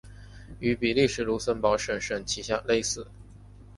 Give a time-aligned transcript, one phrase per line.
[0.57, 3.05] 与比利时卢森堡省省旗类似。